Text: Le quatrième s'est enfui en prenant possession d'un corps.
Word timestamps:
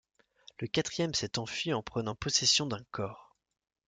Le 0.59 0.65
quatrième 0.65 1.13
s'est 1.13 1.37
enfui 1.37 1.73
en 1.73 1.83
prenant 1.83 2.15
possession 2.15 2.65
d'un 2.65 2.83
corps. 2.89 3.35